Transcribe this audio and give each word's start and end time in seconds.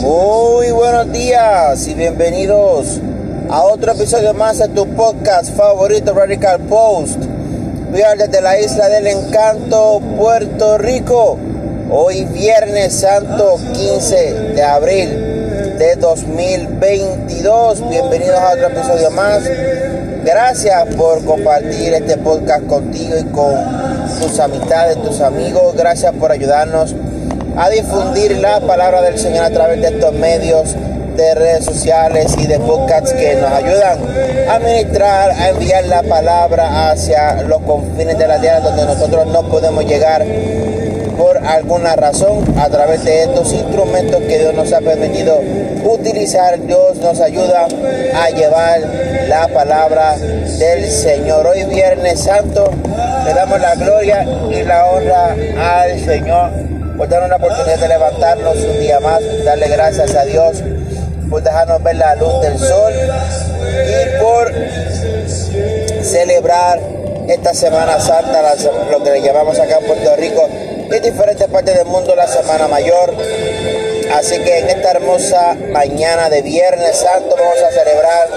Muy 0.00 0.70
buenos 0.70 1.12
días 1.12 1.86
y 1.86 1.92
bienvenidos 1.92 2.98
a 3.50 3.64
otro 3.64 3.92
episodio 3.92 4.32
más 4.32 4.58
de 4.58 4.68
tu 4.68 4.86
podcast 4.94 5.54
favorito 5.54 6.14
Radical 6.14 6.58
Post. 6.60 7.18
We 7.92 8.02
are 8.02 8.16
desde 8.16 8.40
la 8.40 8.58
isla 8.58 8.88
del 8.88 9.06
encanto, 9.08 10.00
Puerto 10.16 10.78
Rico. 10.78 11.36
Hoy 11.90 12.24
viernes 12.24 12.94
santo 12.94 13.58
15 13.74 14.32
de 14.54 14.62
abril 14.62 15.10
de 15.78 15.96
2022. 15.96 17.90
Bienvenidos 17.90 18.36
a 18.36 18.52
otro 18.52 18.68
episodio 18.68 19.10
más. 19.10 19.42
Gracias 20.24 20.94
por 20.94 21.22
compartir 21.26 21.92
este 21.92 22.16
podcast 22.16 22.66
contigo 22.66 23.18
y 23.18 23.24
con 23.24 23.54
tus 24.18 24.40
amistades, 24.40 24.96
tus 25.02 25.20
amigos. 25.20 25.74
Gracias 25.76 26.14
por 26.14 26.32
ayudarnos 26.32 26.94
a 27.56 27.68
difundir 27.70 28.38
la 28.38 28.60
palabra 28.60 29.02
del 29.02 29.18
Señor 29.18 29.44
a 29.44 29.50
través 29.50 29.80
de 29.80 29.88
estos 29.88 30.12
medios 30.14 30.74
de 31.16 31.34
redes 31.34 31.64
sociales 31.64 32.34
y 32.38 32.46
de 32.46 32.58
podcasts 32.60 33.12
que 33.12 33.34
nos 33.36 33.52
ayudan 33.52 33.98
a 34.48 34.58
ministrar, 34.58 35.30
a 35.30 35.48
enviar 35.50 35.84
la 35.84 36.02
palabra 36.02 36.90
hacia 36.90 37.42
los 37.42 37.60
confines 37.62 38.16
de 38.18 38.26
la 38.26 38.40
tierra 38.40 38.60
donde 38.60 38.86
nosotros 38.86 39.26
no 39.26 39.42
podemos 39.42 39.84
llegar 39.84 40.24
por 41.18 41.36
alguna 41.46 41.96
razón 41.96 42.42
a 42.58 42.68
través 42.70 43.04
de 43.04 43.24
estos 43.24 43.52
instrumentos 43.52 44.22
que 44.22 44.38
Dios 44.38 44.54
nos 44.54 44.72
ha 44.72 44.80
permitido 44.80 45.38
utilizar. 45.84 46.58
Dios 46.60 46.96
nos 46.96 47.20
ayuda 47.20 47.66
a 48.14 48.30
llevar 48.30 48.80
la 49.28 49.46
palabra 49.48 50.16
del 50.16 50.88
Señor. 50.90 51.46
Hoy 51.46 51.64
Viernes 51.64 52.20
Santo 52.20 52.70
le 53.26 53.34
damos 53.34 53.60
la 53.60 53.74
gloria 53.74 54.26
y 54.50 54.62
la 54.62 54.86
honra 54.86 55.36
al 55.58 56.00
Señor 56.00 56.79
por 57.00 57.08
darnos 57.08 57.30
la 57.30 57.36
oportunidad 57.36 57.78
de 57.78 57.88
levantarnos 57.88 58.56
un 58.56 58.78
día 58.78 59.00
más, 59.00 59.22
darle 59.42 59.68
gracias 59.68 60.14
a 60.14 60.22
Dios 60.24 60.58
por 61.30 61.42
dejarnos 61.42 61.82
ver 61.82 61.96
la 61.96 62.14
luz 62.16 62.42
del 62.42 62.58
sol 62.58 62.92
y 62.92 64.20
por 64.20 64.52
celebrar 66.04 66.78
esta 67.26 67.54
Semana 67.54 67.98
Santa, 67.98 68.42
lo 68.90 69.02
que 69.02 69.12
le 69.12 69.22
llamamos 69.22 69.58
acá 69.58 69.78
en 69.78 69.86
Puerto 69.86 70.14
Rico 70.16 70.46
y 70.90 70.94
en 70.94 71.02
diferentes 71.02 71.48
partes 71.48 71.74
del 71.74 71.86
mundo 71.86 72.14
la 72.14 72.26
Semana 72.26 72.68
Mayor. 72.68 73.14
Así 74.14 74.38
que 74.40 74.58
en 74.58 74.68
esta 74.68 74.90
hermosa 74.90 75.56
mañana 75.70 76.28
de 76.28 76.42
Viernes 76.42 76.96
Santo 76.96 77.34
vamos 77.34 77.62
a 77.62 77.70
celebrar 77.70 78.28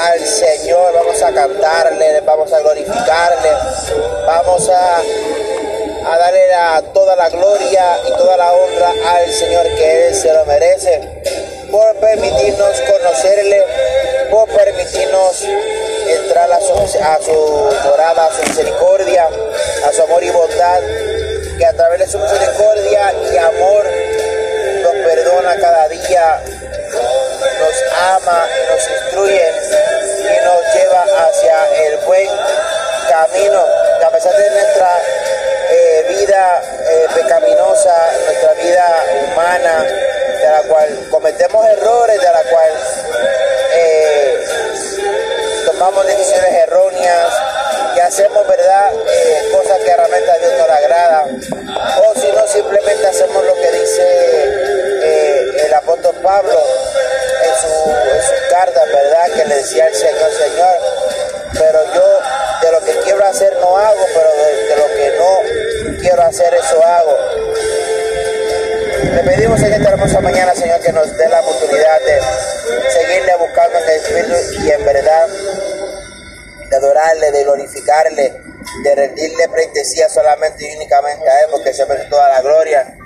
al 0.00 0.20
Señor, 0.20 0.92
vamos 0.94 1.20
a 1.20 1.32
cantarle, 1.32 2.20
vamos 2.20 2.52
a 2.52 2.60
glorificarle, 2.60 3.50
vamos 4.24 4.70
a, 4.70 5.02
a 6.06 6.18
darle 6.18 6.40
toda 6.92 7.16
la 7.16 7.28
gloria 7.28 7.98
y 8.06 8.10
toda 8.12 8.36
la 8.36 8.52
honra 8.52 8.92
al 9.06 9.32
Señor 9.32 9.66
que 9.76 10.08
Él 10.08 10.14
se 10.14 10.32
lo 10.32 10.44
merece 10.46 11.22
por 11.70 11.96
permitirnos 11.96 12.80
conocerle, 12.80 13.64
por 14.30 14.48
permitirnos 14.48 15.44
entrar 16.08 16.50
a 16.52 16.60
su, 16.60 16.72
a 16.72 17.18
su 17.22 17.88
morada, 17.88 18.26
a 18.26 18.34
su 18.34 18.42
misericordia, 18.48 19.28
a 19.86 19.92
su 19.92 20.02
amor 20.02 20.22
y 20.22 20.30
bondad, 20.30 20.80
que 21.58 21.66
a 21.66 21.72
través 21.72 22.00
de 22.00 22.06
su 22.08 22.18
misericordia 22.18 23.12
y 23.32 23.36
amor 23.36 23.84
nos 24.82 24.92
perdona 24.92 25.56
cada 25.60 25.88
día, 25.88 26.42
nos 26.92 27.94
ama, 28.16 28.46
nos 28.70 29.02
instruye 29.02 29.49
cometemos 41.20 41.66
errores, 41.66 42.18
de 42.18 42.26
la 42.32 42.42
cual 42.44 42.72
eh, 43.74 44.44
tomamos 45.66 46.06
decisiones 46.06 46.52
erróneas 46.62 47.32
y 47.94 48.00
hacemos, 48.00 48.46
¿verdad?, 48.48 48.90
eh, 49.06 49.48
cosas 49.52 49.78
que 49.80 49.96
realmente 49.96 50.30
a 50.30 50.38
Dios 50.38 50.52
no 50.56 50.66
le 50.66 50.72
agrada. 50.72 51.26
O 52.08 52.14
si 52.18 52.32
no, 52.32 52.46
simplemente 52.46 53.06
hacemos 53.06 53.44
lo 53.44 53.54
que 53.54 53.70
dice 53.70 54.02
eh, 54.02 55.66
el 55.66 55.74
apóstol 55.74 56.14
Pablo 56.22 56.58
en 56.58 57.54
su, 57.60 57.90
en 57.90 58.50
carta, 58.50 58.82
¿verdad?, 58.86 59.26
que 59.36 59.44
le 59.44 59.56
decía 59.56 59.84
al 59.84 59.94
Señor, 59.94 60.30
en 69.56 69.72
esta 69.72 69.88
hermosa 69.90 70.20
mañana, 70.20 70.54
Señor, 70.54 70.80
que 70.80 70.92
nos 70.92 71.16
dé 71.18 71.28
la 71.28 71.40
oportunidad 71.40 72.00
de 72.06 72.20
seguirle 72.92 73.36
buscando 73.36 73.78
en 73.78 73.84
el 73.84 73.90
Espíritu 73.90 74.64
y 74.64 74.70
en 74.70 74.84
verdad, 74.84 75.28
de 76.68 76.76
adorarle, 76.76 77.32
de 77.32 77.42
glorificarle, 77.42 78.32
de 78.84 78.94
rendirle 78.94 79.48
pleitesía 79.48 80.08
solamente 80.08 80.70
y 80.70 80.76
únicamente 80.76 81.28
a 81.28 81.40
Él, 81.40 81.46
porque 81.50 81.74
se 81.74 81.84
merece 81.86 82.08
toda 82.08 82.28
la 82.28 82.42
gloria 82.42 82.96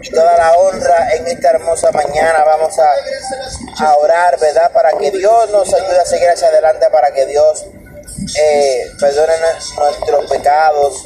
y 0.00 0.10
toda 0.10 0.38
la 0.38 0.52
honra 0.54 1.14
en 1.16 1.26
esta 1.26 1.50
hermosa 1.50 1.92
mañana. 1.92 2.44
Vamos 2.44 2.74
a, 2.78 3.84
a 3.84 3.96
orar, 3.98 4.40
¿verdad? 4.40 4.72
Para 4.72 4.92
que 4.92 5.10
Dios 5.10 5.50
nos 5.50 5.72
ayude 5.74 5.98
a 6.00 6.06
seguir 6.06 6.30
hacia 6.30 6.48
adelante, 6.48 6.86
para 6.90 7.12
que 7.12 7.26
Dios 7.26 7.66
eh, 8.38 8.90
perdone 8.98 9.34
nuestros 9.38 10.30
pecados 10.30 11.04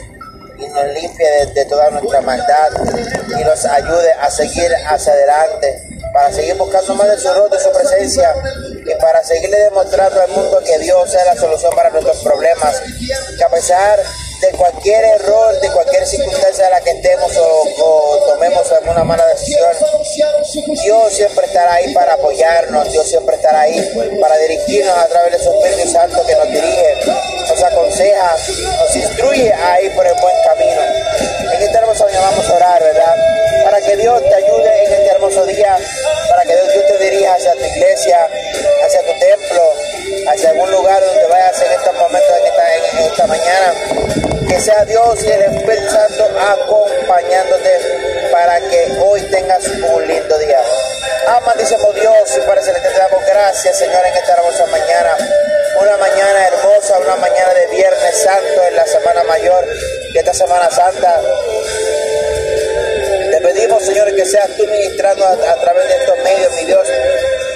y 0.65 0.69
nos 0.69 0.87
limpie 0.87 1.47
de, 1.55 1.65
toda 1.67 1.91
nuestra 1.91 2.21
maldad 2.21 2.71
y 3.39 3.45
nos 3.45 3.65
ayude 3.65 4.13
a 4.13 4.31
seguir 4.31 4.71
hacia 4.87 5.13
adelante, 5.13 5.83
para 6.13 6.33
seguir 6.33 6.55
buscando 6.55 6.95
más 6.95 7.09
de 7.09 7.19
su 7.19 7.29
rostro, 7.29 7.49
de 7.49 7.65
su 7.65 7.73
presencia 7.73 8.35
y 8.87 8.95
para 9.01 9.23
seguirle 9.25 9.59
demostrando 9.59 10.21
al 10.21 10.31
mundo 10.31 10.61
que 10.65 10.79
Dios 10.79 11.13
es 11.13 11.27
la 11.27 11.37
solución 11.37 11.73
para 11.75 11.91
nuestros 11.91 12.23
problemas, 12.23 12.81
que 13.37 13.45
a 13.45 13.49
pesar 13.49 14.01
de 14.41 14.51
cualquier 14.57 15.05
error, 15.05 15.61
de 15.61 15.71
cualquier 15.71 16.07
circunstancia 16.07 16.67
en 16.67 16.71
la 16.71 16.81
que 16.81 16.91
estemos 16.91 17.37
o, 17.37 17.65
o 17.83 18.19
tomemos 18.27 18.71
alguna 18.73 19.05
mala 19.05 19.27
decisión, 19.27 19.71
Dios 20.83 21.13
siempre 21.13 21.47
estará 21.47 21.75
ahí 21.75 21.95
para 21.95 22.15
apoyarnos, 22.15 22.91
Dios 22.93 23.09
siempre 23.09 23.37
estará 23.37 23.63
ahí 23.63 24.19
para 24.21 24.37
dirigirnos 24.37 24.97
a 24.97 25.07
través 25.07 25.33
de 25.33 25.39
su 25.39 25.51
Espíritu 25.51 25.91
Santo 25.91 26.25
que 26.27 26.35
nos 26.35 26.49
dirige, 26.49 26.95
nos 27.55 27.63
aconseja, 27.63 28.37
nos 28.81 28.97
instruye 28.97 29.53
a 29.53 29.81
ir 29.81 29.95
por 29.95 30.05
el 30.05 30.15
buen 30.15 30.35
camino. 30.43 30.83
En 31.55 31.63
este 31.63 31.79
hermoso 31.79 32.05
día 32.09 32.21
vamos 32.21 32.51
a 32.51 32.55
orar, 32.55 32.83
¿verdad? 32.83 33.15
Para 33.65 33.81
que 33.81 33.97
Dios 33.97 34.21
te 34.23 34.35
ayude 34.35 34.85
en 34.85 34.93
este 34.93 35.11
hermoso 35.11 35.47
día, 35.47 35.79
para 36.31 36.43
que 36.43 36.53
Dios 36.53 36.87
te 36.89 36.99
dirija 36.99 37.35
hacia 37.35 37.53
tu 37.53 37.65
iglesia, 37.65 38.29
hacia 38.85 39.01
tu 39.03 39.19
templo, 39.21 39.73
hacia 40.33 40.51
algún 40.51 40.71
lugar 40.73 41.01
donde 41.01 41.27
vayas 41.27 41.63
en 41.63 41.73
estos 41.73 41.95
momentos, 41.95 42.31
en 42.41 42.47
esta, 42.47 42.75
en 42.75 42.99
esta 43.07 43.27
mañana. 43.29 43.75
Que 44.49 44.61
sea 44.61 44.85
Dios 44.85 45.23
y 45.23 45.31
el 45.31 45.43
Espíritu 45.43 45.91
Santo 45.91 46.25
acompañándote 46.25 47.71
para 48.33 48.61
que 48.63 48.99
hoy 49.01 49.21
tengas 49.31 49.65
un 49.67 50.09
lindo 50.09 50.39
día. 50.39 50.61
Amadísimo 51.29 51.93
Dios 51.93 52.37
y 52.37 52.41
para 52.49 52.61
celeste 52.63 52.89
te 52.89 52.99
damos 52.99 53.25
gracias, 53.27 53.79
Señor, 53.79 54.05
en 54.07 54.17
esta 54.17 54.33
hermosa 54.33 54.67
mañana. 54.67 55.44
Una 55.85 55.99
mañana 55.99 56.47
hermosa, 56.47 56.99
una 56.99 57.17
mañana 57.17 57.53
de 57.53 57.67
Viernes 57.67 58.23
Santo 58.23 58.65
en 58.69 58.75
la 58.75 58.87
Semana 58.87 59.23
Mayor 59.25 59.67
de 60.15 60.19
esta 60.19 60.33
Semana 60.33 60.71
Santa. 60.71 61.21
Te 63.31 63.39
pedimos, 63.43 63.83
Señor, 63.83 64.15
que 64.15 64.25
seas 64.25 64.49
tú 64.57 64.67
ministrando 64.67 65.27
a, 65.27 65.37
través 65.37 65.87
de 65.87 65.97
estos 65.97 66.17
medios, 66.25 66.55
mi 66.55 66.65
Dios, 66.65 66.89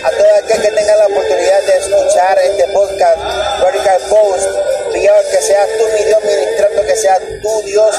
a 0.04 0.10
todo 0.10 0.26
aquel 0.44 0.60
que 0.60 0.72
tenga 0.72 0.94
la 0.96 1.06
oportunidad 1.06 1.62
de 1.62 1.76
escuchar 1.78 2.38
este 2.40 2.68
podcast, 2.68 3.18
Vertical 3.62 4.00
Post, 4.10 4.48
Que 4.98 5.42
seas 5.42 5.68
tú, 5.78 5.84
mi 5.96 6.04
Dios, 6.04 6.18
ministrando, 6.24 6.82
que 6.84 6.96
seas 6.96 7.20
tú, 7.40 7.62
Dios, 7.62 7.94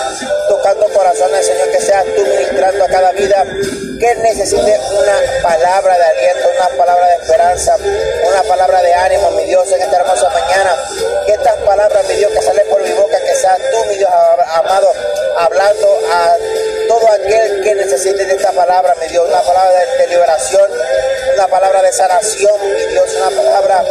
tocando 0.49 0.85
corazones, 0.89 1.45
Señor, 1.45 1.71
que 1.71 1.79
seas 1.79 2.03
tú 2.15 2.25
ministrando 2.25 2.83
a 2.83 2.87
cada 2.87 3.11
vida 3.13 3.45
que 3.99 4.15
necesite 4.15 4.79
una 4.91 5.41
palabra 5.41 5.97
de 5.97 6.03
aliento, 6.03 6.49
una 6.57 6.77
palabra 6.77 7.07
de 7.07 7.15
esperanza, 7.15 7.77
una 8.27 8.43
palabra 8.43 8.81
de 8.81 8.93
ánimo, 8.93 9.31
mi 9.31 9.45
Dios, 9.45 9.71
en 9.71 9.81
esta 9.81 9.97
hermosa 9.97 10.29
mañana. 10.29 10.75
Que 11.25 11.33
estas 11.33 11.55
palabras, 11.57 12.05
mi 12.07 12.15
Dios, 12.15 12.31
que 12.33 12.41
salen 12.41 12.67
por 12.67 12.81
mi 12.81 12.91
boca, 12.91 13.17
que 13.21 13.35
seas 13.35 13.59
tú, 13.71 13.85
mi 13.87 13.95
Dios 13.95 14.11
amado, 14.55 14.91
hablando 15.37 15.99
a 16.11 16.35
todo 16.89 17.07
aquel 17.13 17.61
que 17.63 17.75
necesite 17.75 18.25
de 18.25 18.35
esta 18.35 18.51
palabra, 18.51 18.93
mi 18.99 19.07
Dios, 19.07 19.25
una 19.25 19.41
palabra 19.41 19.79
de, 19.79 19.97
de 19.97 20.07
liberación, 20.07 20.71
una 21.39 21.47
palabra 21.47 21.81
de 21.81 21.93
sanación, 21.93 22.73
mi 22.73 22.85
Dios, 22.87 23.15
una 23.15 23.29
palabra 23.29 23.85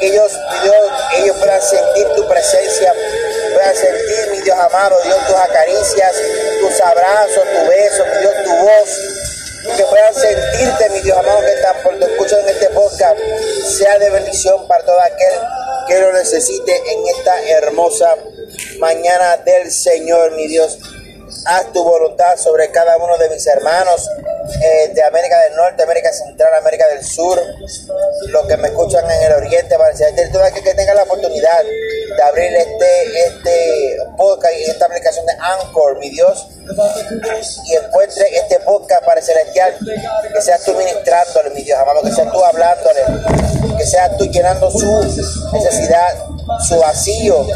que 0.00 0.06
ellos, 0.06 0.32
Dios, 0.62 0.92
ellos 1.18 1.36
puedan 1.36 1.60
sentir 1.60 2.08
tu 2.16 2.26
presencia, 2.26 2.94
puedan 3.52 3.76
sentir, 3.76 4.30
mi 4.30 4.40
Dios 4.40 4.56
amado, 4.58 4.96
Dios, 5.02 5.18
tus 5.26 5.36
acaricias, 5.36 6.14
tus 6.60 6.80
abrazos, 6.80 7.44
tu 7.44 7.68
beso, 7.68 8.06
mi 8.06 8.20
Dios, 8.20 8.34
tu 8.44 8.50
voz 8.56 9.76
que 9.76 9.84
puedan 9.84 10.14
sentirte, 10.14 10.90
mi 10.90 11.00
Dios 11.02 11.18
amado, 11.18 11.40
que 11.40 11.60
tan 11.60 11.82
por 11.82 11.98
tu 11.98 12.06
escucho 12.06 12.38
en 12.38 12.48
este 12.48 12.70
podcast 12.70 13.18
sea 13.68 13.98
de 13.98 14.08
bendición 14.08 14.66
para 14.66 14.82
todo 14.86 14.98
aquel 14.98 15.40
que 15.86 16.00
lo 16.00 16.10
necesite 16.10 16.74
en 16.74 17.06
esta 17.18 17.42
hermosa 17.50 18.16
mañana 18.78 19.36
del 19.44 19.70
Señor, 19.70 20.32
mi 20.36 20.46
Dios. 20.46 20.78
Haz 21.46 21.72
tu 21.72 21.84
voluntad 21.84 22.36
sobre 22.36 22.70
cada 22.70 22.96
uno 22.96 23.18
de 23.18 23.28
mis 23.28 23.46
hermanos, 23.46 24.08
eh, 24.62 24.88
de 24.94 25.02
América 25.02 25.38
del 25.40 25.54
Norte, 25.56 25.82
América 25.82 26.10
Central, 26.10 26.54
América 26.54 26.86
del 26.88 27.04
Sur, 27.04 27.38
los 28.28 28.46
que 28.46 28.56
me 28.56 28.68
escuchan 28.68 29.04
en 29.10 29.22
el 29.24 29.32
Oriente, 29.32 29.76
Padre 29.76 29.94
Celestial, 29.94 30.32
todo 30.32 30.42
aquel 30.42 30.62
que 30.62 30.74
tenga 30.74 30.94
la 30.94 31.02
oportunidad 31.02 31.62
de 31.62 32.22
abrir 32.22 32.54
este, 32.54 33.26
este 33.26 33.96
podcast 34.16 34.54
y 34.58 34.70
esta 34.70 34.86
aplicación 34.86 35.26
de 35.26 35.32
Anchor, 35.38 35.98
mi 35.98 36.08
Dios, 36.08 36.46
y 37.66 37.74
encuentre 37.74 38.38
este 38.38 38.60
podcast, 38.60 39.04
Padre 39.04 39.20
Celestial, 39.20 39.76
que 40.32 40.40
seas 40.40 40.62
tú 40.64 40.72
ministrándole, 40.72 41.50
mi 41.50 41.62
Dios 41.62 41.78
amado, 41.78 42.02
que 42.02 42.12
seas 42.12 42.32
tú 42.32 42.42
hablándole, 42.42 43.00
que 43.76 43.86
seas 43.86 44.16
tú 44.16 44.24
llenando 44.24 44.70
su 44.70 44.86
necesidad, 45.52 46.24
su 46.66 46.78
vacío, 46.78 47.46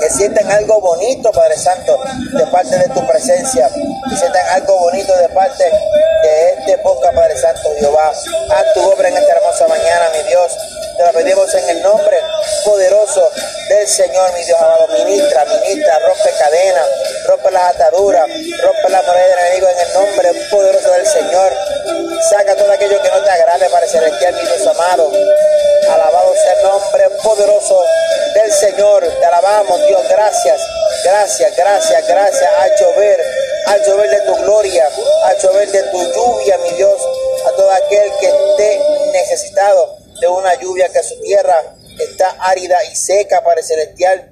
que 0.00 0.10
sientan 0.10 0.50
algo 0.50 0.80
bonito, 0.80 1.32
Padre 1.32 1.56
Santo, 1.56 1.98
de 2.36 2.46
parte 2.46 2.78
de 2.78 2.88
tu 2.88 3.04
presencia, 3.06 3.68
que 4.08 4.16
sientan 4.16 4.48
algo 4.50 4.78
bonito 4.78 5.16
de 5.16 5.28
parte 5.30 5.64
de 5.64 6.50
este 6.50 6.78
podcast, 6.78 7.14
Padre 7.14 7.36
Santo, 7.36 7.68
Jehová. 7.78 8.10
Haz 8.10 8.74
tu 8.74 8.80
obra 8.82 9.08
en 9.08 9.16
esta 9.16 9.32
hermosa 9.32 9.66
mañana, 9.66 10.08
mi 10.16 10.28
Dios. 10.28 10.56
Te 10.96 11.04
lo 11.04 11.12
pedimos 11.12 11.52
en 11.54 11.68
el 11.70 11.82
nombre 11.82 12.16
poderoso 12.64 13.28
del 13.68 13.88
Señor, 13.88 14.32
mi 14.34 14.44
Dios 14.44 14.60
amado. 14.60 14.86
Ministra, 14.88 15.44
ministra, 15.46 15.98
rompe 15.98 16.30
cadenas, 16.38 16.86
rompe 17.26 17.50
las 17.50 17.74
ataduras, 17.74 18.28
rompe 18.28 18.88
la 18.88 19.02
moneda 19.02 19.26
del 19.26 19.38
enemigo 19.38 19.68
en 19.68 19.78
el 19.80 19.92
nombre 19.94 20.48
poderoso 20.50 20.90
del 20.92 21.06
Señor. 21.06 21.52
Saca 22.30 22.54
todo 22.54 22.70
aquello 22.70 23.02
que 23.02 23.10
no 23.10 23.20
te 23.22 23.30
agrade 23.30 23.68
para 23.70 23.86
celestial, 23.86 24.34
mi 24.34 24.40
Dios 24.42 24.66
amado. 24.66 25.10
Alabado 25.92 26.34
sea 26.34 26.52
el 26.54 26.62
nombre 26.62 27.10
poderoso 27.22 27.84
del 28.34 28.50
Señor. 28.50 29.06
Te 29.20 29.26
alabamos, 29.26 29.86
Dios. 29.86 30.00
Gracias, 30.08 30.60
gracias, 31.04 31.56
gracias, 31.56 32.08
gracias. 32.08 32.50
A 32.50 32.68
llover, 32.80 33.20
a 33.66 33.76
llover 33.76 34.10
de 34.10 34.20
tu 34.22 34.34
gloria, 34.36 34.88
a 35.24 35.34
llover 35.34 35.70
de 35.70 35.82
tu 35.82 36.02
lluvia, 36.14 36.58
mi 36.58 36.70
Dios. 36.76 37.02
A 37.46 37.50
todo 37.56 37.70
aquel 37.70 38.10
que 38.20 38.26
esté 38.26 38.80
necesitado 39.12 39.98
de 40.18 40.28
una 40.28 40.54
lluvia, 40.54 40.88
que 40.88 41.02
su 41.02 41.20
tierra 41.20 41.74
está 41.98 42.36
árida 42.40 42.82
y 42.84 42.96
seca 42.96 43.42
para 43.42 43.60
el 43.60 43.66
celestial, 43.66 44.30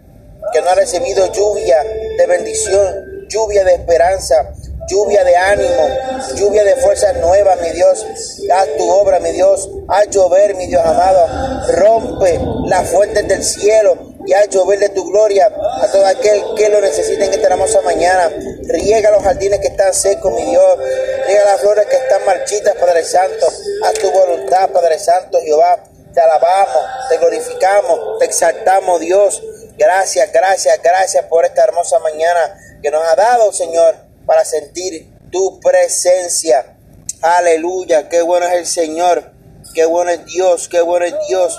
que 0.53 0.63
no 0.63 0.71
ha 0.71 0.75
recibido 0.75 1.31
lluvia 1.31 1.83
de 1.83 2.27
bendición, 2.27 3.27
lluvia 3.29 3.65
de 3.65 3.75
esperanza, 3.75 4.55
lluvia 4.91 5.23
de 5.23 5.37
ánimo, 5.37 5.89
lluvia 6.35 6.65
de 6.65 6.77
fuerzas 6.77 7.17
nuevas, 7.17 7.61
mi 7.61 7.71
Dios. 7.71 8.05
Haz 8.53 8.69
tu 8.77 8.91
obra, 8.91 9.21
mi 9.21 9.31
Dios. 9.31 9.69
Haz 9.89 10.09
llover, 10.11 10.57
mi 10.57 10.67
Dios 10.67 10.85
amado. 10.85 11.29
Rompe 11.69 12.41
las 12.67 12.89
fuentes 12.89 13.27
del 13.29 13.45
cielo 13.45 13.97
y 14.27 14.33
haz 14.35 14.49
llover 14.49 14.81
de 14.81 14.89
tu 14.89 15.05
gloria 15.09 15.47
a 15.81 15.87
todo 15.87 16.05
aquel 16.07 16.43
que 16.57 16.69
lo 16.69 16.81
necesite 16.81 17.25
en 17.25 17.33
esta 17.33 17.47
hermosa 17.47 17.81
mañana. 17.83 18.31
Riega 18.65 19.13
los 19.13 19.23
jardines 19.23 19.61
que 19.61 19.69
están 19.69 19.95
secos, 19.95 20.33
mi 20.33 20.45
Dios. 20.45 20.79
Riega 21.27 21.45
las 21.45 21.61
flores 21.61 21.87
que 21.87 21.97
están 21.97 22.25
marchitas, 22.27 22.75
Padre 22.75 23.05
Santo. 23.05 23.47
Haz 23.85 23.95
tu 23.95 24.11
voluntad, 24.11 24.71
Padre 24.71 24.99
Santo, 24.99 25.39
Jehová. 25.41 25.85
Te 26.13 26.21
alabamos, 26.21 26.83
te 27.09 27.19
glorificamos, 27.19 28.19
te 28.19 28.25
exaltamos, 28.25 28.99
Dios. 28.99 29.41
Gracias, 29.79 30.33
gracias, 30.33 30.83
gracias 30.83 31.25
por 31.27 31.45
esta 31.45 31.63
hermosa 31.63 32.01
mañana 32.01 32.59
que 32.83 32.91
nos 32.91 33.05
ha 33.05 33.15
dado, 33.15 33.53
Señor 33.53 34.10
para 34.31 34.44
sentir 34.44 35.11
tu 35.32 35.59
presencia. 35.59 36.77
Aleluya, 37.21 38.09
qué 38.09 38.23
bueno 38.23 38.47
es 38.47 38.53
el 38.53 38.67
Señor, 38.67 39.32
qué 39.75 39.85
bueno 39.87 40.12
es 40.12 40.25
Dios, 40.25 40.69
qué 40.69 40.81
bueno 40.82 41.05
es 41.05 41.15
Dios. 41.27 41.59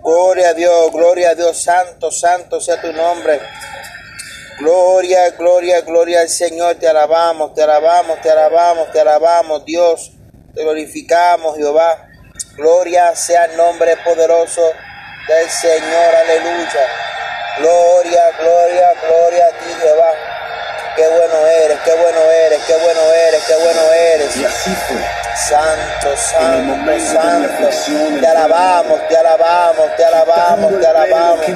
Gloria 0.00 0.50
a 0.50 0.54
Dios, 0.54 0.92
gloria 0.92 1.30
a 1.30 1.34
Dios, 1.34 1.60
santo, 1.60 2.12
santo 2.12 2.60
sea 2.60 2.80
tu 2.80 2.92
nombre. 2.92 3.40
Gloria, 4.60 5.30
gloria, 5.30 5.80
gloria 5.80 6.20
al 6.20 6.28
Señor, 6.28 6.76
te 6.76 6.86
alabamos, 6.86 7.52
te 7.54 7.64
alabamos, 7.64 8.20
te 8.20 8.30
alabamos, 8.30 8.92
te 8.92 9.00
alabamos, 9.00 9.64
Dios, 9.64 10.12
te 10.54 10.62
glorificamos, 10.62 11.56
Jehová. 11.56 12.06
Gloria 12.56 13.16
sea 13.16 13.46
el 13.46 13.56
nombre 13.56 13.96
poderoso 14.04 14.62
del 15.26 15.50
Señor, 15.50 16.14
aleluya. 16.14 16.86
Gloria, 17.58 18.22
gloria, 18.38 18.92
gloria 19.02 19.46
a 19.46 19.58
ti, 19.58 19.67
qué 20.98 21.08
bueno 21.08 21.46
eres, 21.46 21.78
qué 21.84 21.92
bueno 21.94 22.20
eres, 22.46 22.60
qué 22.66 22.74
bueno 22.74 23.00
eres, 23.28 23.42
qué 23.46 23.54
bueno 23.54 23.80
eres. 23.92 24.36
Y 24.36 24.44
así 24.44 24.70
fue. 24.88 24.98
Santo, 25.48 26.16
santo, 26.16 26.98
santo. 26.98 27.70
Te 28.20 28.26
alabamos, 28.26 28.98
te 29.08 29.16
alabamos, 29.16 29.96
te 29.96 30.04
alabamos, 30.04 30.80
te 30.80 30.86
alabamos. 30.86 31.46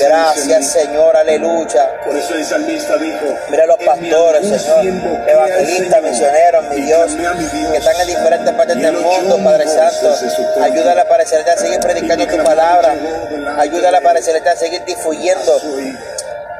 Gracias, 0.00 0.72
Señor, 0.72 1.16
aleluya. 1.16 2.00
Por 2.04 2.16
eso 2.16 2.34
el 2.34 2.44
salmista 2.44 2.96
dijo: 2.96 3.26
Mira 3.48 3.66
los 3.66 3.76
pastores, 3.78 4.48
Señor, 4.48 4.84
evangelistas, 5.28 6.02
misioneros, 6.02 6.64
mi 6.70 6.80
Dios, 6.82 7.12
que 7.70 7.76
están 7.76 8.00
en 8.00 8.06
diferentes 8.08 8.52
partes 8.54 8.76
del 8.76 8.92
mundo, 8.94 9.38
Padre 9.44 9.68
Santo. 9.68 10.12
Ayúdale 10.60 11.00
a 11.00 11.08
parecer 11.08 11.48
a 11.48 11.56
seguir 11.56 11.78
predicando 11.78 12.26
tu 12.26 12.42
palabra. 12.42 12.92
Ayúdale 13.58 13.98
a 13.98 14.00
parecer 14.00 14.42
a 14.48 14.56
seguir 14.56 14.84
difundiendo 14.84 15.60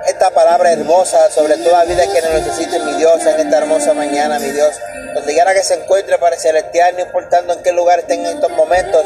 esta 0.06 0.30
palabra 0.30 0.72
hermosa 0.72 1.30
sobre 1.30 1.56
toda 1.58 1.84
vida 1.84 2.04
que 2.06 2.20
nos 2.20 2.32
necesite, 2.32 2.78
mi 2.80 2.94
Dios, 2.94 3.24
en 3.24 3.40
esta 3.40 3.58
hermosa 3.58 3.94
mañana, 3.94 4.38
mi 4.38 4.50
Dios. 4.50 4.74
Donde 5.14 5.32
quiera 5.32 5.54
que 5.54 5.62
se 5.62 5.74
encuentre, 5.74 6.18
para 6.18 6.36
celestial, 6.38 6.94
no 6.96 7.02
importando 7.02 7.52
en 7.54 7.62
qué 7.62 7.72
lugar 7.72 8.00
estén 8.00 8.20
en 8.20 8.34
estos 8.34 8.50
momentos, 8.50 9.04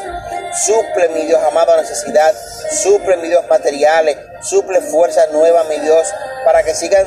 suple, 0.64 1.08
mi 1.10 1.26
Dios, 1.26 1.40
amado, 1.44 1.76
necesidad, 1.76 2.34
suple, 2.82 3.16
mi 3.18 3.28
Dios, 3.28 3.46
materiales, 3.48 4.16
suple 4.42 4.80
fuerza 4.80 5.26
nueva, 5.32 5.64
mi 5.64 5.78
Dios, 5.78 6.08
para 6.44 6.62
que 6.62 6.74
sigan 6.74 7.06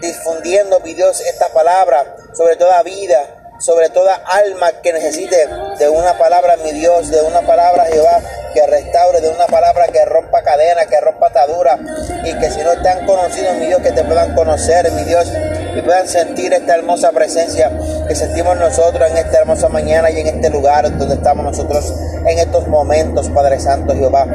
difundiendo, 0.00 0.80
mi 0.80 0.94
Dios, 0.94 1.20
esta 1.20 1.48
palabra 1.48 2.16
sobre 2.34 2.56
toda 2.56 2.82
vida, 2.82 3.26
sobre 3.58 3.90
toda 3.90 4.14
alma 4.14 4.72
que 4.82 4.92
necesite 4.92 5.48
de 5.78 5.88
una 5.88 6.16
palabra, 6.16 6.56
mi 6.58 6.72
Dios, 6.72 7.10
de 7.10 7.22
una 7.22 7.42
palabra, 7.42 7.86
Jehová, 7.86 8.20
que 8.52 8.66
restaure, 8.66 9.20
de 9.20 9.28
una 9.28 9.46
palabra 9.46 9.86
que 9.88 10.04
rompa 10.04 10.42
cadena, 10.42 10.86
que 10.86 11.00
rompa 11.00 11.28
atadura, 11.28 11.78
y 12.24 12.32
que 12.38 12.50
si 12.50 12.62
no 12.62 12.72
están 12.72 13.06
conocidos, 13.06 13.56
mi 13.56 13.66
Dios, 13.66 13.80
que 13.80 13.92
te 13.92 14.04
puedan 14.04 14.34
conocer, 14.34 14.90
mi 14.92 15.04
Dios, 15.04 15.30
y 15.76 15.82
puedan 15.82 16.08
sentir 16.08 16.52
esta 16.52 16.74
hermosa 16.74 17.12
presencia 17.12 17.70
que 18.08 18.14
sentimos 18.14 18.56
nosotros 18.56 19.10
en 19.10 19.18
esta 19.18 19.38
hermosa 19.38 19.68
mañana 19.68 20.10
y 20.10 20.20
en 20.20 20.26
este 20.26 20.50
lugar 20.50 20.90
donde 20.98 21.14
estamos 21.14 21.44
nosotros 21.44 21.94
en 22.26 22.38
estos 22.38 22.66
momentos, 22.68 23.28
Padre 23.30 23.60
Santo 23.60 23.94
Jehová. 23.94 24.26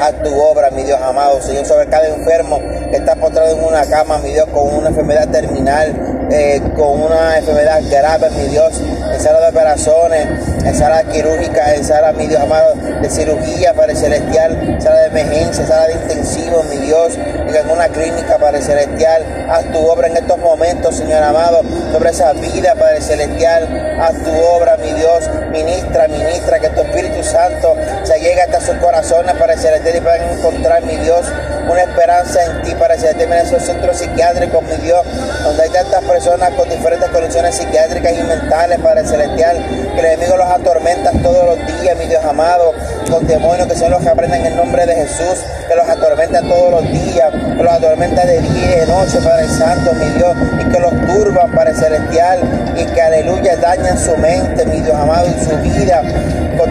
A 0.00 0.12
tu 0.12 0.40
obra, 0.40 0.70
mi 0.70 0.82
Dios 0.82 1.00
amado, 1.00 1.40
Señor, 1.40 1.66
sobre 1.66 1.86
cada 1.86 2.08
enfermo 2.08 2.60
que 2.90 2.96
está 2.96 3.14
postrado 3.16 3.56
en 3.56 3.64
una 3.64 3.86
cama, 3.86 4.18
mi 4.18 4.32
Dios, 4.32 4.46
con 4.52 4.74
una 4.74 4.88
enfermedad 4.88 5.28
terminal, 5.28 6.28
eh, 6.30 6.60
con 6.76 7.00
una 7.00 7.38
enfermedad 7.38 7.80
grave, 7.90 8.30
mi 8.30 8.48
Dios, 8.48 8.80
en 9.14 9.20
sala 9.20 9.40
de 9.40 9.48
operaciones, 9.48 10.26
en 10.64 10.74
sala 10.74 11.04
quirúrgica, 11.04 11.74
en 11.74 11.84
sala, 11.84 12.12
mi 12.12 12.26
Dios 12.26 12.42
amado, 12.42 12.74
de 12.74 13.08
cirugía, 13.08 13.72
Padre 13.74 13.94
Celestial, 13.94 14.78
sala 14.80 15.00
de 15.02 15.06
emergencia, 15.06 15.66
sala 15.66 15.86
de 15.86 15.92
intensivo, 15.94 16.62
mi 16.64 16.78
Dios, 16.78 17.14
en 17.16 17.70
una 17.70 17.88
clínica, 17.88 18.38
Padre 18.38 18.60
Celestial, 18.60 19.24
haz 19.48 19.64
tu 19.66 19.78
obra 19.78 20.08
en 20.08 20.16
estos 20.16 20.38
momentos, 20.38 20.96
Señor 20.96 21.22
amado, 21.22 21.62
sobre 21.92 22.10
esa 22.10 22.32
vida, 22.32 22.74
Padre 22.74 23.00
Celestial, 23.00 23.98
haz 24.00 24.14
tu 24.24 24.30
obra, 24.30 24.76
mi 24.78 24.92
Dios, 24.92 25.30
ministra, 25.52 26.08
ministra, 26.08 26.58
que 26.58 26.68
tu 26.70 26.80
Espíritu 26.80 27.22
Santo 27.22 27.76
se 28.02 28.18
llegue 28.18 28.42
hasta 28.42 28.60
sus 28.60 28.74
corazones, 28.76 29.34
Padre 29.36 29.56
Celestial, 29.56 29.96
y 29.96 30.00
puedan 30.00 30.38
encontrar, 30.38 30.82
mi 30.82 30.96
Dios, 30.96 31.26
una 31.70 31.82
esperanza 31.82 32.44
en 32.44 32.62
ti, 32.62 32.74
Padre 32.74 32.98
Celestial, 32.98 33.32
en 33.32 33.46
esos 33.46 33.62
centros 33.62 33.96
psiquiátricos, 33.98 34.62
mi 34.64 34.76
Dios, 34.84 35.02
donde 35.44 35.62
hay 35.62 35.70
tantas 35.70 36.02
personas 36.02 36.50
con 36.54 36.68
diferentes 36.68 37.08
condiciones 37.10 37.54
psiquiátricas 37.54 38.12
y 38.12 38.22
mentales, 38.22 38.80
Padre 38.80 39.03
Celestial, 39.04 39.56
que 39.94 40.00
el 40.00 40.06
enemigo 40.06 40.36
los 40.36 40.46
atormenta 40.46 41.10
todos 41.22 41.56
los 41.58 41.66
días, 41.66 41.96
mi 41.98 42.06
Dios 42.06 42.24
amado, 42.24 42.72
con 43.10 43.26
demonios 43.26 43.68
que 43.68 43.76
son 43.76 43.90
los 43.90 44.02
que 44.02 44.08
aprenden 44.08 44.46
el 44.46 44.56
nombre 44.56 44.86
de 44.86 44.94
Jesús, 44.94 45.44
que 45.68 45.74
los 45.74 45.88
atormenta 45.88 46.40
todos 46.42 46.82
los 46.82 46.90
días, 46.90 47.32
los 47.56 47.72
atormenta 47.72 48.24
de 48.24 48.40
día 48.40 48.76
y 48.76 48.80
de 48.80 48.86
noche, 48.86 49.18
Padre 49.22 49.48
Santo, 49.48 49.92
mi 49.94 50.06
Dios, 50.10 50.36
y 50.60 50.72
que 50.72 50.80
los 50.80 50.92
turban, 51.06 51.50
Padre 51.52 51.74
Celestial, 51.74 52.40
y 52.76 52.84
que 52.86 53.00
aleluya 53.00 53.56
dañan 53.56 53.98
su 53.98 54.16
mente, 54.16 54.64
mi 54.66 54.80
Dios 54.80 54.96
amado, 54.96 55.26
y 55.28 55.44
su 55.44 55.56
vida 55.58 56.02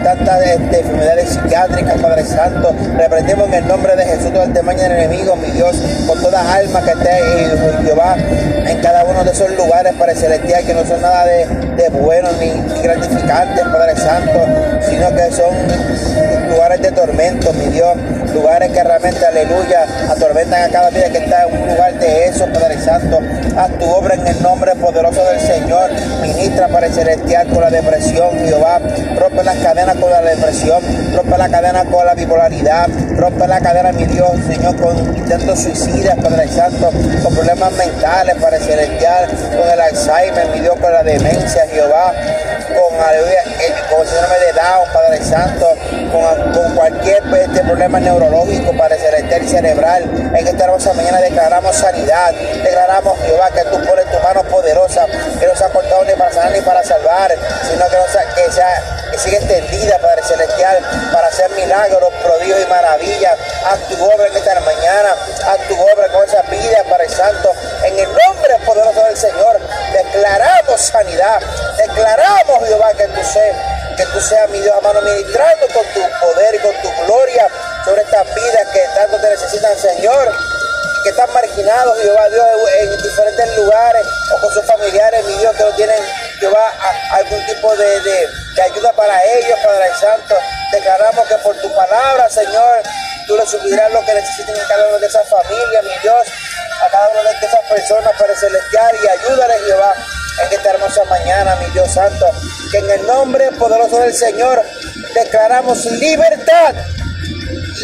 tantas 0.02 0.40
este, 0.46 0.80
enfermedades 0.80 1.28
psiquiátricas, 1.30 1.98
Padre 2.00 2.24
Santo. 2.24 2.74
Reprendemos 2.96 3.48
en 3.48 3.54
el 3.54 3.68
nombre 3.68 3.94
de 3.96 4.04
Jesús 4.04 4.32
todo 4.32 4.44
el 4.44 4.52
tamaño 4.52 4.82
del 4.82 4.92
enemigo, 4.92 5.36
mi 5.36 5.50
Dios, 5.50 5.76
con 6.06 6.20
toda 6.20 6.40
alma 6.54 6.82
que 6.82 6.90
esté 6.90 7.20
Jehová, 7.84 8.16
en 8.16 8.80
cada 8.80 9.04
uno 9.04 9.24
de 9.24 9.30
esos 9.30 9.50
lugares, 9.56 9.92
Padre 9.94 10.14
Celestial, 10.14 10.64
que 10.64 10.74
no 10.74 10.84
son 10.84 11.00
nada 11.02 11.24
de, 11.24 11.46
de 11.76 11.88
bueno 11.90 12.28
ni, 12.40 12.50
ni 12.50 12.82
gratificantes, 12.82 13.64
Padre 13.64 13.96
Santo, 13.96 14.40
sino 14.88 15.14
que 15.14 15.30
son 15.30 15.54
lugares 16.64 16.80
de 16.80 16.92
tormento, 16.92 17.52
mi 17.52 17.66
Dios, 17.66 17.94
lugares 18.32 18.72
que 18.72 18.82
realmente, 18.82 19.26
aleluya, 19.26 19.84
atormentan 20.08 20.62
a 20.62 20.68
cada 20.70 20.88
vida 20.88 21.10
que 21.10 21.18
está 21.18 21.42
en 21.42 21.60
un 21.60 21.68
lugar 21.68 21.92
de 21.98 22.24
eso, 22.24 22.46
Padre 22.54 22.80
Santo. 22.80 23.20
Haz 23.54 23.70
tu 23.78 23.84
obra 23.84 24.14
en 24.14 24.26
el 24.26 24.42
nombre 24.42 24.74
poderoso 24.76 25.22
del 25.26 25.40
Señor. 25.40 25.90
Ministra 26.22 26.66
el 26.66 26.92
celestial 26.94 27.48
con 27.48 27.60
la 27.60 27.68
depresión, 27.68 28.38
Jehová. 28.38 28.80
Rompe 29.18 29.44
las 29.44 29.56
cadenas 29.58 29.96
con 29.96 30.10
la 30.10 30.22
depresión, 30.22 30.82
rompe 31.14 31.36
la 31.36 31.48
cadena 31.50 31.84
con 31.84 32.06
la 32.06 32.14
bipolaridad, 32.14 32.88
rompe 33.16 33.46
la 33.46 33.60
cadena, 33.60 33.92
mi 33.92 34.06
Dios, 34.06 34.30
Señor, 34.48 34.74
con 34.76 34.96
intentos 35.14 35.60
suicidas, 35.60 36.16
Padre 36.16 36.48
Santo, 36.48 36.90
con 37.22 37.34
problemas 37.34 37.72
mentales 37.72 38.36
para 38.36 38.56
el 38.56 38.62
celestial, 38.62 39.28
con 39.28 39.68
el 39.70 39.80
Alzheimer, 39.80 40.48
mi 40.48 40.60
Dios, 40.60 40.76
con 40.80 40.90
la 40.90 41.02
demencia, 41.02 41.66
Jehová, 41.70 42.14
con, 42.68 43.00
aleluya, 43.00 43.42
con 43.90 44.00
el 44.00 44.08
síndrome 44.08 44.38
de 44.46 44.52
Down, 44.54 44.88
Padre 44.92 45.22
Santo, 45.22 45.66
con, 46.14 46.74
cualquier 46.74 47.22
este, 47.34 47.60
problema 47.64 47.98
neurológico, 47.98 48.72
y 48.72 49.48
cerebral. 49.48 50.02
En 50.34 50.46
esta 50.46 50.64
hermosa 50.64 50.92
mañana 50.92 51.20
declaramos 51.20 51.74
sanidad, 51.74 52.32
declaramos, 52.32 53.18
Jehová, 53.20 53.50
que 53.50 53.64
tú 53.64 53.84
pones 53.84 54.04
tu 54.10 54.18
mano 54.20 54.42
poderosa, 54.44 55.06
que 55.06 55.46
no 55.46 55.56
se 55.56 55.64
ha 55.64 55.68
cortado 55.70 56.04
ni 56.04 56.12
para 56.14 56.32
sanar 56.32 56.52
ni 56.52 56.60
para 56.60 56.82
salvar, 56.84 57.32
sino 57.68 57.84
que, 57.86 58.12
sea, 58.12 58.34
que, 58.34 58.52
sea, 58.52 59.18
siga 59.18 59.38
extendida, 59.38 59.98
Padre 59.98 60.22
Celestial, 60.22 60.78
para 61.12 61.26
hacer 61.26 61.50
milagros, 61.50 62.12
prodigios 62.22 62.60
y 62.62 62.66
maravillas. 62.66 63.36
Haz 63.66 63.80
tu 63.88 64.04
obra 64.04 64.26
en 64.28 64.36
esta 64.36 64.60
mañana, 64.60 65.10
haz 65.46 65.68
tu 65.68 65.74
obra 65.74 66.08
con 66.12 66.24
esa 66.24 66.42
vida, 66.42 66.84
Padre 66.88 67.08
Santo, 67.08 67.52
en 67.84 67.98
el 67.98 68.08
nombre 68.08 68.56
poderoso 68.64 69.04
del 69.04 69.16
Señor. 69.16 69.60
Declaramos 69.92 70.80
sanidad, 70.80 71.40
declaramos, 71.78 72.68
Jehová, 72.68 72.92
que 72.96 73.08
tú 73.08 73.20
seas 73.24 73.73
que 73.96 74.06
tú 74.06 74.20
seas 74.20 74.48
mi 74.50 74.60
Dios, 74.60 74.74
amado, 74.76 75.00
ministrando 75.02 75.66
con 75.68 75.84
tu 75.94 76.00
poder 76.20 76.54
y 76.54 76.58
con 76.58 76.74
tu 76.82 77.04
gloria 77.04 77.48
sobre 77.84 78.02
estas 78.02 78.34
vidas 78.34 78.68
que 78.72 78.80
tanto 78.94 79.16
te 79.18 79.30
necesitan, 79.30 79.78
Señor 79.78 80.34
que 81.04 81.10
están 81.10 81.30
marginados, 81.34 81.98
Jehová 82.00 82.28
Dios, 82.30 82.46
en 82.80 83.02
diferentes 83.02 83.56
lugares 83.58 84.06
o 84.32 84.40
con 84.40 84.50
sus 84.54 84.64
familiares, 84.64 85.22
mi 85.26 85.34
Dios, 85.34 85.54
que 85.54 85.62
no 85.62 85.70
tienen, 85.72 86.02
Jehová, 86.40 86.72
algún 87.10 87.44
tipo 87.44 87.76
de, 87.76 88.00
de, 88.00 88.62
ayuda 88.62 88.90
para 88.94 89.22
ellos, 89.22 89.58
Padre 89.62 89.90
Santo. 90.00 90.34
Declaramos 90.72 91.28
que 91.28 91.34
por 91.36 91.54
tu 91.60 91.72
palabra, 91.74 92.28
Señor, 92.30 92.82
tú 93.26 93.36
les 93.36 93.50
suplirás 93.50 93.92
lo 93.92 94.02
que 94.02 94.14
necesiten 94.14 94.56
en 94.56 94.66
cada 94.66 94.88
una 94.88 94.98
de 94.98 95.06
esas 95.06 95.28
familias, 95.28 95.84
mi 95.84 95.98
Dios, 96.02 96.26
a 96.80 96.88
cada 96.88 97.08
una 97.10 97.22
de 97.22 97.46
esas 97.46 97.68
personas, 97.68 98.12
Padre 98.18 98.36
Celestial, 98.36 98.96
y 99.02 99.06
ayúdale, 99.06 99.58
Jehová, 99.66 99.94
en 100.42 100.52
esta 100.52 100.70
hermosa 100.70 101.04
mañana, 101.04 101.56
mi 101.56 101.72
Dios 101.72 101.90
Santo, 101.90 102.26
que 102.70 102.78
en 102.78 102.90
el 102.90 103.06
nombre 103.06 103.50
poderoso 103.52 103.98
del 104.00 104.14
Señor 104.14 104.62
declaramos 105.14 105.84
libertad 105.86 106.74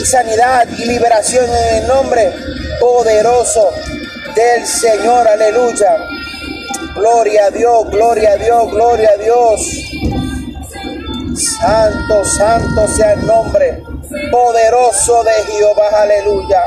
y 0.00 0.04
sanidad 0.04 0.66
y 0.68 0.84
liberación 0.86 1.44
en 1.48 1.82
el 1.82 1.86
nombre 1.86 2.32
poderoso 2.80 3.70
del 4.34 4.66
Señor. 4.66 5.28
Aleluya. 5.28 5.96
Gloria 6.94 7.46
a 7.46 7.50
Dios, 7.50 7.90
gloria 7.90 8.32
a 8.32 8.36
Dios, 8.36 8.70
gloria 8.72 9.10
a 9.10 9.22
Dios. 9.22 9.60
Santo, 11.60 12.24
santo 12.24 12.88
sea 12.96 13.12
el 13.12 13.26
nombre 13.26 13.82
poderoso 14.30 15.22
de 15.22 15.52
Jehová. 15.52 15.88
Aleluya. 16.02 16.62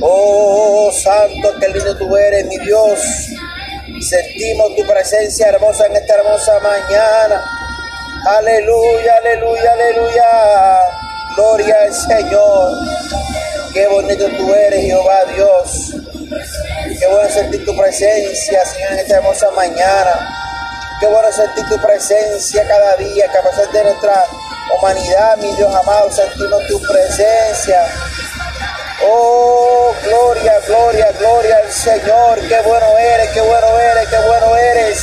Oh, 0.00 0.90
santo, 0.92 1.54
qué 1.60 1.68
lindo 1.68 1.96
tú 1.96 2.16
eres, 2.16 2.46
mi 2.46 2.58
Dios. 2.58 2.98
Sentimos 4.00 4.76
tu 4.76 4.86
presencia 4.86 5.48
hermosa 5.48 5.86
en 5.86 5.96
esta 5.96 6.14
hermosa 6.14 6.60
mañana. 6.60 7.42
Aleluya, 8.26 9.16
aleluya, 9.16 9.72
aleluya. 9.72 10.78
Gloria 11.34 11.76
al 11.82 11.94
Señor. 11.94 12.72
Qué 13.72 13.86
bonito 13.88 14.26
tú 14.36 14.54
eres, 14.54 14.84
Jehová 14.84 15.24
Dios. 15.34 15.92
Qué 16.98 17.06
bueno 17.06 17.28
sentir 17.30 17.64
tu 17.64 17.76
presencia, 17.76 18.64
Señor, 18.66 18.92
en 18.92 18.98
esta 18.98 19.16
hermosa 19.16 19.50
mañana. 19.52 20.28
Qué 21.00 21.06
bueno 21.06 21.30
sentir 21.32 21.68
tu 21.68 21.76
presencia 21.78 22.66
cada 22.66 22.96
día, 22.96 23.28
que 23.30 23.38
a 23.38 23.42
pesar 23.42 23.70
de 23.70 23.84
nuestra 23.84 24.24
humanidad, 24.76 25.36
mi 25.38 25.54
Dios 25.56 25.74
amado, 25.74 26.10
sentimos 26.10 26.66
tu 26.66 26.80
presencia. 26.80 27.86
Oh, 29.06 29.55
gloria, 30.04 30.60
gloria, 30.66 31.12
gloria 31.18 31.56
al 31.58 31.72
Señor. 31.72 32.40
Qué 32.48 32.60
bueno 32.60 32.86
eres, 32.98 33.30
qué 33.30 33.40
bueno 33.40 33.78
eres, 33.78 34.08
qué 34.08 34.18
bueno 34.26 34.56
eres. 34.56 34.98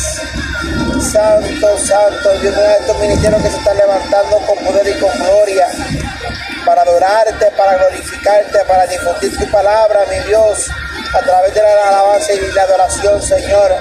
Santo, 1.11 1.77
santo, 1.79 2.31
Dios 2.39 2.55
mío, 2.55 2.65
estos 2.79 2.97
ministerios 2.99 3.41
que 3.43 3.49
se 3.49 3.57
están 3.57 3.77
levantando 3.77 4.37
con 4.47 4.57
poder 4.65 4.87
y 4.87 4.99
con 4.99 5.11
gloria 5.19 5.67
para 6.65 6.81
adorarte, 6.81 7.51
para 7.57 7.77
glorificarte, 7.77 8.59
para 8.65 8.87
difundir 8.87 9.37
tu 9.37 9.51
palabra, 9.51 10.05
mi 10.09 10.19
Dios, 10.27 10.69
a 11.13 11.19
través 11.19 11.53
de 11.53 11.61
la 11.61 11.87
alabanza 11.89 12.33
y 12.33 12.51
la 12.51 12.63
adoración, 12.63 13.21
Señor. 13.21 13.75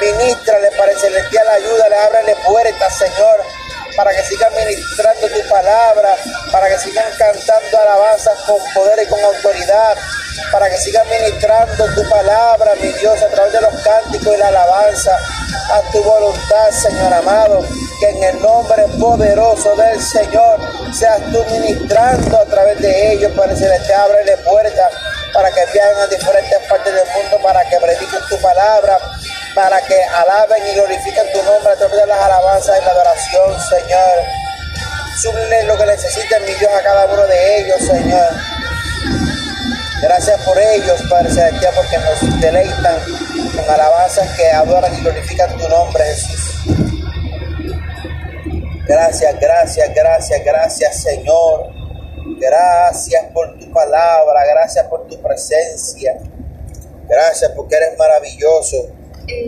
Ministrale 0.00 0.70
para 0.76 0.92
el 0.92 0.98
celestial, 0.98 1.48
ayúdale, 1.48 1.96
ábrele 1.96 2.36
puertas, 2.46 2.98
Señor 2.98 3.57
para 3.98 4.14
que 4.14 4.22
sigan 4.22 4.54
ministrando 4.54 5.26
tu 5.26 5.48
palabra, 5.48 6.14
para 6.52 6.68
que 6.68 6.78
sigan 6.78 7.10
cantando 7.18 7.80
alabanzas 7.80 8.38
con 8.46 8.58
poder 8.72 9.02
y 9.02 9.06
con 9.08 9.18
autoridad, 9.18 9.96
para 10.52 10.70
que 10.70 10.76
sigan 10.78 11.04
ministrando 11.10 11.84
tu 11.96 12.08
palabra, 12.08 12.76
mi 12.80 12.92
Dios, 12.92 13.20
a 13.20 13.28
través 13.28 13.52
de 13.52 13.60
los 13.60 13.74
cánticos 13.82 14.36
y 14.36 14.38
la 14.38 14.48
alabanza, 14.48 15.18
a 15.72 15.80
tu 15.90 16.00
voluntad, 16.04 16.70
Señor 16.70 17.12
amado, 17.12 17.64
que 17.98 18.08
en 18.08 18.22
el 18.22 18.40
nombre 18.40 18.84
poderoso 19.00 19.74
del 19.74 20.00
Señor 20.00 20.60
seas 20.96 21.20
tú 21.32 21.44
ministrando 21.50 22.38
a 22.38 22.44
través 22.44 22.80
de 22.80 23.14
ellos, 23.14 23.32
para 23.32 23.48
que 23.52 23.56
se 23.56 23.68
les 23.68 23.90
abre 23.90 24.36
puertas, 24.44 24.92
para 25.34 25.50
que 25.50 25.60
viajen 25.72 25.98
a 25.98 26.06
diferentes 26.06 26.58
partes 26.68 26.94
del 26.94 27.06
mundo, 27.16 27.38
para 27.42 27.68
que 27.68 27.76
prediquen 27.78 28.20
tu 28.30 28.40
palabra, 28.40 28.96
para 29.58 29.80
que 29.80 30.00
alaben 30.04 30.64
y 30.68 30.74
glorifiquen 30.74 31.32
tu 31.32 31.42
nombre 31.42 31.72
a 31.72 31.74
través 31.74 31.98
de 31.98 32.06
las 32.06 32.20
alabanzas 32.20 32.80
y 32.80 32.84
la 32.84 32.92
adoración, 32.92 33.60
Señor. 33.60 34.24
Súblenle 35.20 35.64
lo 35.64 35.76
que 35.76 35.84
necesiten, 35.84 36.44
mi 36.44 36.54
Dios, 36.54 36.70
a 36.72 36.80
cada 36.80 37.06
uno 37.06 37.26
de 37.26 37.58
ellos, 37.58 37.78
Señor. 37.80 38.28
Gracias 40.00 40.40
por 40.42 40.56
ellos, 40.56 41.02
Padre 41.10 41.30
Celestial, 41.30 41.74
porque 41.74 41.98
nos 41.98 42.40
deleitan 42.40 43.00
con 43.56 43.74
alabanzas 43.74 44.28
que 44.36 44.48
adoran 44.48 44.94
y 44.94 45.00
glorifican 45.00 45.58
tu 45.58 45.68
nombre, 45.68 46.04
Jesús. 46.04 46.52
Gracias, 48.86 49.40
gracias, 49.40 49.92
gracias, 49.92 50.44
gracias, 50.44 51.02
Señor. 51.02 51.72
Gracias 52.38 53.24
por 53.34 53.58
tu 53.58 53.72
palabra, 53.72 54.40
gracias 54.54 54.86
por 54.86 55.08
tu 55.08 55.20
presencia. 55.20 56.16
Gracias 57.08 57.50
porque 57.56 57.74
eres 57.74 57.98
maravilloso 57.98 58.97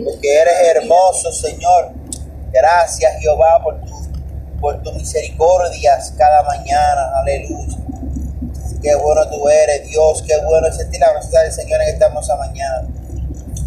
porque 0.03 0.33
eres 0.33 0.53
hermoso, 0.75 1.31
Señor. 1.31 1.91
Gracias, 2.51 3.13
Jehová, 3.19 3.61
por, 3.63 3.79
tu, 3.81 4.59
por 4.59 4.81
tus 4.83 4.93
misericordias 4.93 6.13
cada 6.17 6.43
mañana. 6.43 7.11
Aleluya. 7.21 7.77
Qué 8.81 8.95
bueno 8.95 9.29
tú 9.29 9.47
eres, 9.47 9.87
Dios. 9.87 10.23
Qué 10.27 10.37
bueno 10.43 10.67
es 10.67 10.77
sentir 10.77 10.99
la 10.99 11.11
presencia 11.11 11.41
del 11.41 11.51
Señor 11.51 11.81
en 11.81 11.89
esta 11.89 12.07
hermosa 12.07 12.35
mañana. 12.35 12.87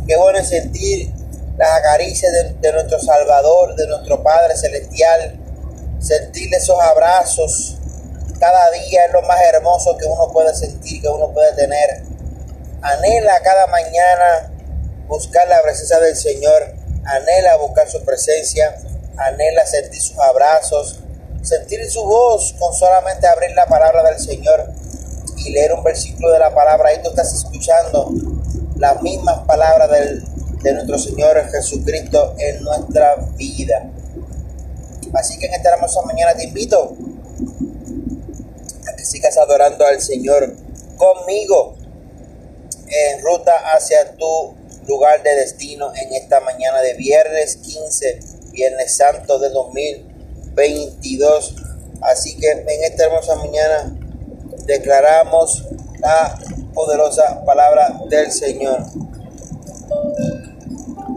Qué 0.06 0.16
bueno 0.16 0.38
es 0.38 0.48
sentir 0.48 1.12
las 1.56 1.80
caricias 1.80 2.32
de, 2.32 2.54
de 2.54 2.72
nuestro 2.72 2.98
Salvador, 2.98 3.74
de 3.76 3.86
nuestro 3.86 4.22
Padre 4.22 4.56
Celestial. 4.56 5.38
Sentir 6.00 6.52
esos 6.54 6.78
abrazos 6.80 7.78
cada 8.38 8.70
día 8.72 9.06
es 9.06 9.12
lo 9.12 9.22
más 9.22 9.40
hermoso 9.40 9.96
que 9.96 10.04
uno 10.04 10.30
puede 10.30 10.54
sentir, 10.54 11.00
que 11.00 11.08
uno 11.08 11.32
puede 11.32 11.54
tener. 11.54 12.02
Anhela 12.82 13.40
cada 13.42 13.66
mañana 13.68 14.53
buscar 15.06 15.48
la 15.48 15.62
presencia 15.62 15.98
del 16.00 16.16
Señor, 16.16 16.74
anhela 17.04 17.56
buscar 17.56 17.88
su 17.88 18.02
presencia, 18.04 18.76
anhela 19.16 19.66
sentir 19.66 20.00
sus 20.00 20.18
abrazos, 20.18 21.00
sentir 21.42 21.88
su 21.90 22.04
voz 22.04 22.54
con 22.58 22.74
solamente 22.74 23.26
abrir 23.26 23.52
la 23.54 23.66
palabra 23.66 24.02
del 24.02 24.18
Señor 24.18 24.72
y 25.36 25.50
leer 25.50 25.72
un 25.74 25.84
versículo 25.84 26.30
de 26.32 26.38
la 26.38 26.54
palabra. 26.54 26.88
Ahí 26.88 27.02
tú 27.02 27.10
estás 27.10 27.32
escuchando 27.32 28.10
las 28.76 29.02
mismas 29.02 29.40
palabras 29.46 29.90
de 29.90 30.72
nuestro 30.72 30.98
Señor 30.98 31.50
Jesucristo 31.50 32.34
en 32.38 32.62
nuestra 32.62 33.16
vida. 33.36 33.90
Así 35.14 35.38
que 35.38 35.46
en 35.46 35.54
esta 35.54 35.74
hermosa 35.74 36.00
mañana 36.02 36.34
te 36.34 36.44
invito 36.44 36.96
a 38.88 38.96
que 38.96 39.04
sigas 39.04 39.36
adorando 39.38 39.86
al 39.86 40.00
Señor 40.00 40.54
conmigo 40.96 41.76
en 42.88 43.22
ruta 43.22 43.52
hacia 43.74 44.16
tu 44.16 44.54
lugar 44.86 45.22
de 45.22 45.34
destino 45.36 45.92
en 45.94 46.14
esta 46.14 46.40
mañana 46.40 46.80
de 46.82 46.94
viernes 46.94 47.56
15, 47.56 48.20
viernes 48.52 48.96
santo 48.96 49.38
de 49.38 49.50
2022. 49.50 51.54
Así 52.02 52.36
que 52.36 52.50
en 52.50 52.84
esta 52.84 53.04
hermosa 53.04 53.34
mañana 53.36 53.96
declaramos 54.66 55.64
la 56.00 56.38
poderosa 56.74 57.44
palabra 57.44 58.00
del 58.08 58.30
Señor. 58.30 58.84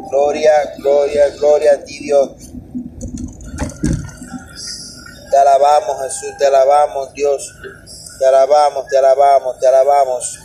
Gloria, 0.09 0.51
gloria, 0.77 1.29
gloria 1.29 1.73
a 1.73 1.83
ti 1.83 1.99
Dios. 1.99 2.31
Te 5.29 5.37
alabamos 5.37 6.01
Jesús, 6.03 6.37
te 6.37 6.45
alabamos 6.45 7.13
Dios. 7.13 7.53
Te 8.17 8.25
alabamos, 8.25 8.87
te 8.87 8.97
alabamos, 8.97 9.59
te 9.59 9.67
alabamos. 9.67 10.39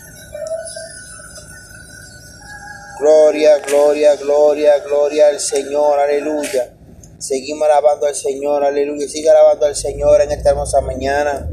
Gloria, 3.03 3.59
gloria, 3.59 4.15
gloria, 4.15 4.79
gloria 4.79 5.27
al 5.27 5.41
Señor, 5.41 5.99
aleluya. 5.99 6.73
Seguimos 7.19 7.67
alabando 7.67 8.07
al 8.07 8.15
Señor, 8.15 8.63
aleluya. 8.63 9.09
Sigue 9.09 9.29
alabando 9.29 9.67
al 9.67 9.75
Señor 9.75 10.21
en 10.21 10.31
esta 10.31 10.51
hermosa 10.51 10.81
mañana. 10.83 11.51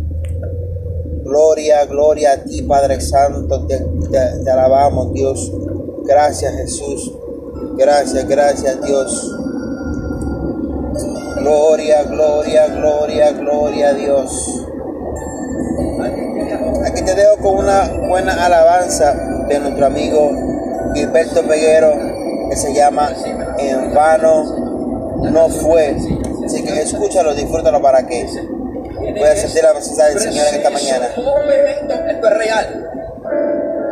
Gloria, 1.23 1.85
gloria 1.85 2.33
a 2.33 2.43
ti, 2.43 2.61
Padre 2.61 3.01
Santo. 3.01 3.65
Te, 3.65 3.79
te 3.79 4.51
alabamos, 4.51 5.11
Dios. 5.11 5.51
Gracias, 6.03 6.53
Jesús. 6.55 7.13
Gracias, 7.79 8.27
gracias, 8.27 8.79
Dios. 8.83 9.35
Gloria, 11.37 12.03
gloria, 12.03 12.67
gloria, 12.67 13.31
gloria 13.31 13.89
a 13.89 13.93
Dios. 13.95 14.65
Aquí 16.85 17.01
te 17.01 17.15
dejo 17.15 17.37
con 17.37 17.55
una 17.55 17.89
buena 18.07 18.45
alabanza 18.45 19.15
de 19.47 19.59
nuestro 19.59 19.87
amigo 19.87 20.48
Gilberto 20.93 21.43
Peguero 21.43 21.93
que 22.49 22.55
se 22.55 22.73
llama 22.73 23.11
En 23.57 23.93
vano 23.93 24.69
no 25.31 25.49
fue. 25.49 25.95
Así 26.45 26.63
que 26.63 26.81
escúchalo, 26.81 27.35
disfrútalo 27.35 27.81
para 27.81 28.05
que 28.07 28.25
puedas 29.17 29.39
sentir 29.39 29.63
la 29.63 29.73
presencia 29.73 30.05
del 30.05 30.19
Señor 30.19 30.47
en 30.47 30.55
esta 30.55 30.69
mañana. 30.69 31.09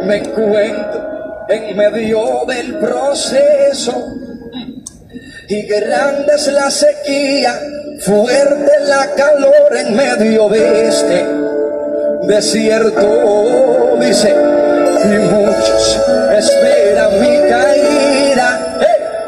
Me 0.05 0.17
encuentro 0.17 1.45
en 1.49 1.77
medio 1.77 2.45
del 2.47 2.79
proceso 2.79 3.93
y 5.49 5.61
grande 5.63 6.33
es 6.35 6.47
la 6.47 6.69
sequía, 6.69 7.59
fuerte 8.01 8.71
la 8.85 9.07
calor 9.15 9.77
en 9.77 9.95
medio 9.95 10.49
de 10.49 10.87
este 10.87 11.25
desierto, 12.27 13.97
dice, 13.99 14.35
y 15.03 15.17
muchos 15.19 15.99
esperan 16.37 17.19
mi 17.19 17.49
caída. 17.49 18.59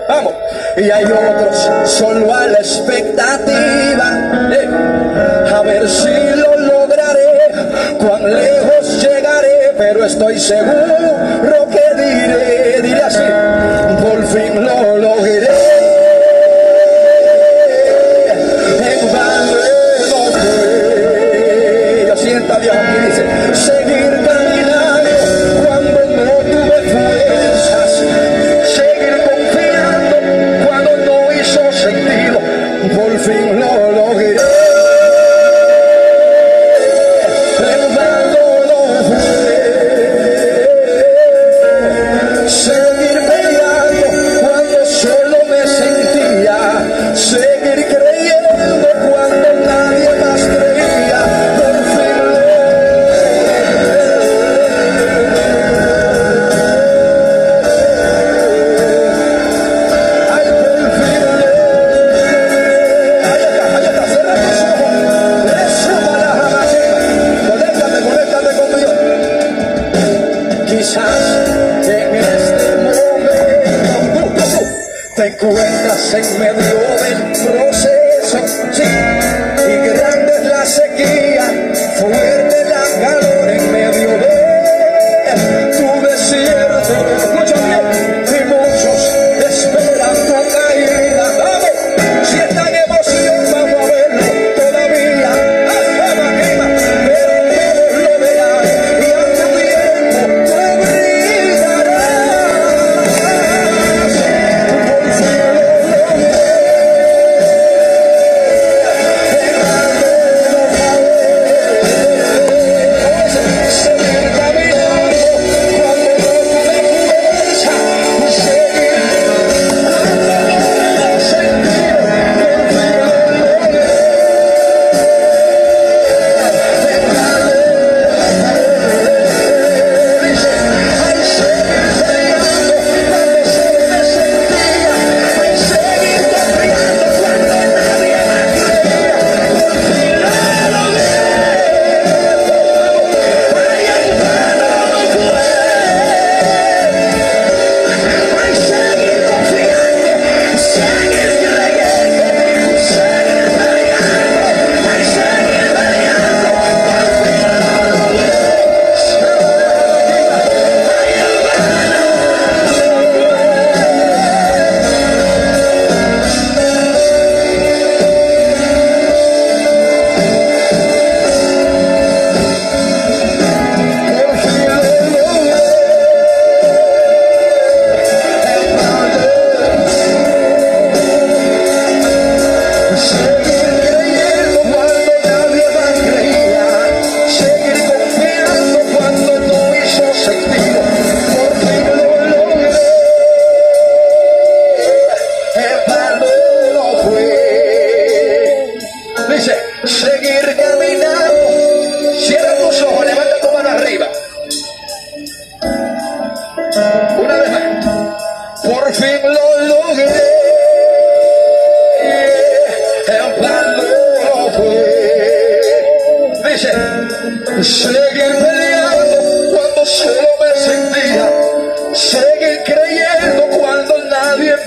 vamos, 0.07 0.33
y 0.77 0.89
hay 0.89 1.05
otros 1.05 1.69
solo 1.85 2.33
a 2.33 2.47
la 2.47 2.59
expectativa, 2.59 4.07
a 5.55 5.61
ver 5.61 5.87
si 5.87 6.09
lo 6.35 6.57
lograré, 6.57 7.51
cuán 7.99 8.23
lejos 8.33 9.01
llegaré, 9.01 9.73
pero 9.77 10.05
estoy 10.05 10.39
seguro 10.39 11.67
que 11.71 12.01
diré, 12.01 12.81
diré 12.81 13.01
así, 13.03 13.23
por 14.01 14.25
fin 14.27 14.58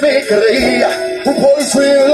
me 0.00 0.26
creía 0.26 0.88
un 1.24 1.35
policía 1.42 2.12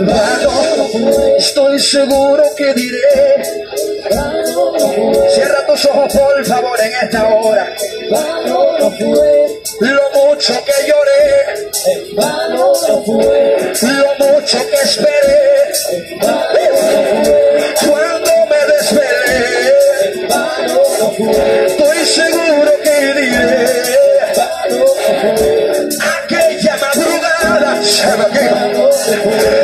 raro, 0.00 0.50
estoy 1.38 1.78
seguro 1.78 2.42
que 2.56 2.74
diré. 2.74 3.42
Cierra 5.34 5.66
tus 5.66 5.84
ojos, 5.86 6.12
por 6.12 6.46
favor, 6.46 6.80
en 6.80 6.92
esta 7.04 7.28
hora. 7.28 7.74
Lo 9.80 10.10
mucho 10.14 10.54
que 10.64 10.72
lloré, 10.88 11.70
lo 13.82 14.26
mucho 14.26 14.58
que 14.68 14.76
esperé. 14.84 15.72
Cuando 17.80 18.32
me 18.50 18.60
desvelé, 18.72 19.42
estoy 21.66 21.98
seguro 22.06 22.72
que 22.82 22.96
diré. 23.20 23.48
Aquella 26.22 26.74
madrugada 26.76 27.82
se 27.82 28.16
me 28.16 28.26
quedó. 28.38 29.57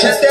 Just 0.00 0.29